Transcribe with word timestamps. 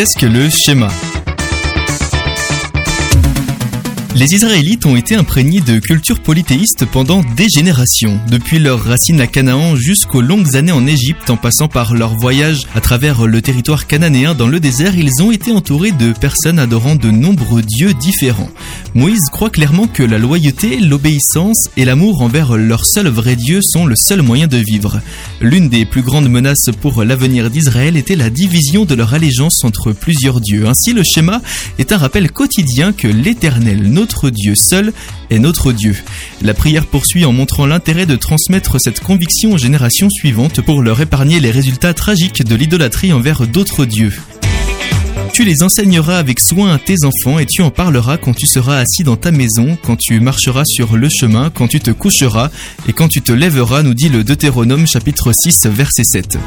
qu'est-ce 0.00 0.16
que 0.16 0.24
le 0.24 0.48
schéma? 0.48 0.88
Les 4.16 4.34
Israélites 4.34 4.86
ont 4.86 4.96
été 4.96 5.14
imprégnés 5.14 5.60
de 5.60 5.78
culture 5.78 6.20
polythéiste 6.20 6.84
pendant 6.84 7.22
des 7.36 7.46
générations, 7.48 8.18
depuis 8.28 8.58
leurs 8.58 8.82
racines 8.82 9.20
à 9.20 9.26
Canaan 9.26 9.76
jusqu'aux 9.76 10.20
longues 10.20 10.56
années 10.56 10.72
en 10.72 10.86
Égypte, 10.86 11.30
en 11.30 11.36
passant 11.36 11.68
par 11.68 11.94
leur 11.94 12.16
voyage 12.16 12.62
à 12.74 12.80
travers 12.80 13.26
le 13.26 13.40
territoire 13.40 13.86
cananéen 13.86 14.34
dans 14.34 14.48
le 14.48 14.58
désert, 14.58 14.96
ils 14.96 15.22
ont 15.22 15.30
été 15.30 15.52
entourés 15.52 15.92
de 15.92 16.12
personnes 16.12 16.58
adorant 16.58 16.96
de 16.96 17.10
nombreux 17.10 17.62
dieux 17.62 17.94
différents. 17.94 18.50
Moïse 18.94 19.28
croit 19.30 19.50
clairement 19.50 19.86
que 19.86 20.02
la 20.02 20.18
loyauté, 20.18 20.80
l'obéissance 20.80 21.68
et 21.76 21.84
l'amour 21.84 22.22
envers 22.22 22.56
leur 22.56 22.84
seul 22.84 23.06
vrai 23.06 23.36
Dieu 23.36 23.60
sont 23.62 23.86
le 23.86 23.94
seul 23.96 24.22
moyen 24.22 24.48
de 24.48 24.56
vivre. 24.56 25.00
L'une 25.40 25.68
des 25.68 25.86
plus 25.86 26.02
grandes 26.02 26.28
menaces 26.28 26.70
pour 26.80 27.04
l'avenir 27.04 27.50
d'Israël 27.50 27.96
était 27.96 28.16
la 28.16 28.30
division 28.30 28.84
de 28.84 28.94
leur 28.94 29.14
allégeance 29.14 29.62
entre 29.64 29.92
plusieurs 29.92 30.40
dieux. 30.40 30.66
Ainsi, 30.66 30.92
le 30.92 31.04
schéma 31.04 31.40
est 31.78 31.92
un 31.92 31.98
rappel 31.98 32.32
quotidien 32.32 32.92
que 32.92 33.06
l'Éternel, 33.06 33.88
notre 34.00 34.30
Dieu 34.30 34.54
seul 34.56 34.94
est 35.28 35.38
notre 35.38 35.72
Dieu. 35.72 35.94
La 36.40 36.54
prière 36.54 36.86
poursuit 36.86 37.26
en 37.26 37.32
montrant 37.32 37.66
l'intérêt 37.66 38.06
de 38.06 38.16
transmettre 38.16 38.80
cette 38.80 39.00
conviction 39.00 39.52
aux 39.52 39.58
générations 39.58 40.08
suivantes 40.08 40.62
pour 40.62 40.80
leur 40.80 41.02
épargner 41.02 41.38
les 41.38 41.50
résultats 41.50 41.92
tragiques 41.92 42.42
de 42.42 42.54
l'idolâtrie 42.54 43.12
envers 43.12 43.46
d'autres 43.46 43.84
dieux. 43.84 44.14
Tu 45.34 45.44
les 45.44 45.62
enseigneras 45.62 46.16
avec 46.16 46.40
soin 46.40 46.72
à 46.72 46.78
tes 46.78 46.96
enfants 47.04 47.38
et 47.38 47.44
tu 47.44 47.60
en 47.60 47.70
parleras 47.70 48.16
quand 48.16 48.32
tu 48.32 48.46
seras 48.46 48.78
assis 48.78 49.04
dans 49.04 49.16
ta 49.16 49.32
maison, 49.32 49.76
quand 49.84 49.98
tu 50.00 50.18
marcheras 50.18 50.64
sur 50.64 50.96
le 50.96 51.10
chemin, 51.10 51.50
quand 51.50 51.68
tu 51.68 51.78
te 51.78 51.90
coucheras 51.90 52.48
et 52.88 52.94
quand 52.94 53.08
tu 53.08 53.20
te 53.20 53.32
lèveras, 53.32 53.82
nous 53.82 53.92
dit 53.92 54.08
le 54.08 54.24
Deutéronome 54.24 54.86
chapitre 54.86 55.30
6 55.34 55.66
verset 55.66 56.04
7. 56.04 56.38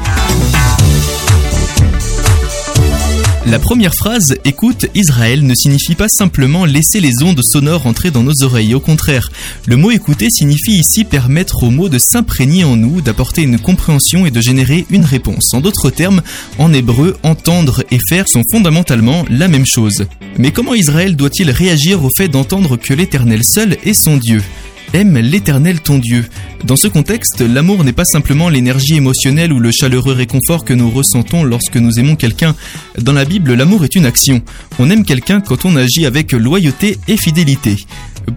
La 3.46 3.58
première 3.58 3.94
phrase 3.94 4.36
Écoute 4.46 4.86
Israël 4.94 5.46
ne 5.46 5.54
signifie 5.54 5.94
pas 5.94 6.08
simplement 6.08 6.64
laisser 6.64 6.98
les 6.98 7.22
ondes 7.22 7.42
sonores 7.44 7.86
entrer 7.86 8.10
dans 8.10 8.22
nos 8.22 8.42
oreilles. 8.42 8.74
Au 8.74 8.80
contraire, 8.80 9.30
le 9.66 9.76
mot 9.76 9.90
écouter 9.90 10.28
signifie 10.30 10.78
ici 10.78 11.04
permettre 11.04 11.62
aux 11.62 11.70
mots 11.70 11.90
de 11.90 11.98
s'imprégner 11.98 12.64
en 12.64 12.74
nous, 12.74 13.02
d'apporter 13.02 13.42
une 13.42 13.58
compréhension 13.58 14.24
et 14.24 14.30
de 14.30 14.40
générer 14.40 14.86
une 14.88 15.04
réponse. 15.04 15.52
En 15.52 15.60
d'autres 15.60 15.90
termes, 15.90 16.22
en 16.58 16.72
hébreu, 16.72 17.18
entendre 17.22 17.84
et 17.90 17.98
faire 18.08 18.28
sont 18.28 18.42
fondamentalement 18.50 19.26
la 19.28 19.48
même 19.48 19.66
chose. 19.66 20.06
Mais 20.38 20.50
comment 20.50 20.74
Israël 20.74 21.14
doit-il 21.14 21.50
réagir 21.50 22.02
au 22.02 22.08
fait 22.16 22.28
d'entendre 22.28 22.78
que 22.78 22.94
l'Éternel 22.94 23.42
seul 23.44 23.76
est 23.84 23.92
son 23.92 24.16
Dieu? 24.16 24.42
Aime 24.94 25.18
l'Éternel 25.18 25.80
ton 25.80 25.98
Dieu. 25.98 26.24
Dans 26.64 26.76
ce 26.76 26.88
contexte, 26.88 27.42
l'amour 27.42 27.84
n'est 27.84 27.92
pas 27.92 28.06
simplement 28.06 28.48
l'énergie 28.48 28.94
émotionnelle 28.94 29.52
ou 29.52 29.60
le 29.60 29.70
chaleureux 29.70 30.14
réconfort 30.14 30.64
que 30.64 30.72
nous 30.72 30.88
ressentons 30.88 31.44
lorsque 31.44 31.76
nous 31.76 31.98
aimons 31.98 32.16
quelqu'un. 32.16 32.56
Dans 32.98 33.12
la 33.12 33.26
Bible, 33.26 33.52
l'amour 33.52 33.84
est 33.84 33.94
une 33.94 34.06
action. 34.06 34.40
On 34.78 34.88
aime 34.88 35.04
quelqu'un 35.04 35.42
quand 35.42 35.66
on 35.66 35.76
agit 35.76 36.06
avec 36.06 36.32
loyauté 36.32 36.96
et 37.06 37.18
fidélité. 37.18 37.76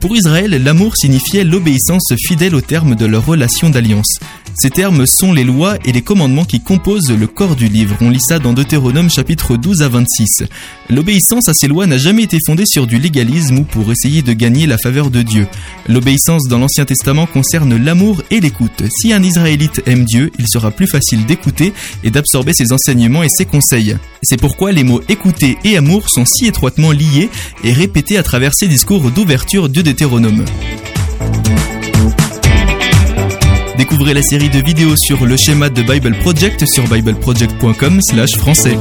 Pour 0.01 0.13
Israël, 0.13 0.61
l'amour 0.61 0.97
signifiait 0.97 1.45
l'obéissance 1.45 2.13
fidèle 2.27 2.55
au 2.55 2.59
terme 2.59 2.95
de 2.95 3.05
leur 3.05 3.25
relation 3.25 3.69
d'alliance. 3.69 4.19
Ces 4.55 4.69
termes 4.69 5.05
sont 5.05 5.33
les 5.33 5.43
lois 5.43 5.77
et 5.85 5.91
les 5.91 6.01
commandements 6.01 6.45
qui 6.45 6.59
composent 6.59 7.11
le 7.11 7.27
corps 7.27 7.55
du 7.55 7.67
livre. 7.67 7.95
On 8.01 8.09
lit 8.09 8.21
ça 8.21 8.39
dans 8.39 8.53
Deutéronome 8.53 9.09
chapitre 9.09 9.55
12 9.55 9.81
à 9.81 9.89
26. 9.89 10.43
L'obéissance 10.89 11.47
à 11.47 11.53
ces 11.53 11.67
lois 11.67 11.85
n'a 11.85 11.97
jamais 11.97 12.23
été 12.23 12.39
fondée 12.45 12.65
sur 12.65 12.87
du 12.87 12.97
légalisme 12.97 13.59
ou 13.59 13.63
pour 13.63 13.91
essayer 13.91 14.21
de 14.21 14.33
gagner 14.33 14.65
la 14.65 14.77
faveur 14.77 15.09
de 15.09 15.21
Dieu. 15.21 15.47
L'obéissance 15.87 16.47
dans 16.47 16.59
l'Ancien 16.59 16.85
Testament 16.85 17.27
concerne 17.27 17.75
l'amour 17.75 18.21
et 18.31 18.39
l'écoute. 18.39 18.83
Si 18.89 19.13
un 19.13 19.23
Israélite 19.23 19.81
aime 19.85 20.05
Dieu, 20.05 20.31
il 20.39 20.47
sera 20.47 20.71
plus 20.71 20.87
facile 20.87 21.25
d'écouter 21.25 21.73
et 22.03 22.09
d'absorber 22.09 22.53
ses 22.53 22.71
enseignements 22.71 23.23
et 23.23 23.29
ses 23.29 23.45
conseils. 23.45 23.97
C'est 24.23 24.39
pourquoi 24.39 24.71
les 24.71 24.83
mots 24.83 25.01
écouter 25.09 25.57
et 25.63 25.77
amour 25.77 26.09
sont 26.09 26.25
si 26.25 26.47
étroitement 26.47 26.91
liés 26.91 27.29
et 27.63 27.73
répétés 27.73 28.17
à 28.17 28.23
travers 28.23 28.53
ces 28.55 28.67
discours 28.67 29.11
d'ouverture 29.11 29.69
de 29.69 29.81
Deutéronome. 29.81 30.45
Découvrez 33.77 34.13
la 34.13 34.23
série 34.23 34.49
de 34.49 34.59
vidéos 34.59 34.95
sur 34.95 35.25
le 35.25 35.37
schéma 35.37 35.69
de 35.69 35.83
Bible 35.83 36.17
Project 36.19 36.65
sur 36.65 36.87
bibleproject.com/français. 36.87 38.77